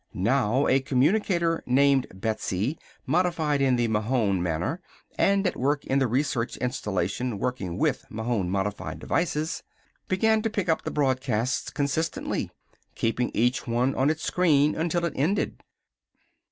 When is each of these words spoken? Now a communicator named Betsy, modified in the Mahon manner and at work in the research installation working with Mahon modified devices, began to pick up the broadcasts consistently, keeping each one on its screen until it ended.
Now 0.15 0.65
a 0.67 0.79
communicator 0.79 1.61
named 1.67 2.07
Betsy, 2.11 2.79
modified 3.05 3.61
in 3.61 3.75
the 3.75 3.87
Mahon 3.87 4.41
manner 4.41 4.81
and 5.15 5.45
at 5.45 5.55
work 5.55 5.85
in 5.85 5.99
the 5.99 6.07
research 6.07 6.57
installation 6.57 7.37
working 7.37 7.77
with 7.77 8.05
Mahon 8.09 8.49
modified 8.49 8.97
devices, 8.97 9.61
began 10.07 10.41
to 10.41 10.49
pick 10.49 10.69
up 10.69 10.81
the 10.85 10.89
broadcasts 10.89 11.69
consistently, 11.69 12.49
keeping 12.95 13.29
each 13.35 13.67
one 13.67 13.93
on 13.93 14.09
its 14.09 14.23
screen 14.23 14.73
until 14.73 15.05
it 15.05 15.13
ended. 15.15 15.61